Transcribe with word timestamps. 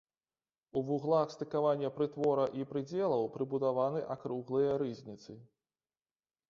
У 0.79 0.81
вуглах 0.87 1.33
стыкавання 1.35 1.89
прытвора 1.97 2.45
і 2.61 2.65
прыдзелаў 2.73 3.29
прыбудаваны 3.37 3.99
акруглыя 4.17 4.71
рызніцы. 4.83 5.33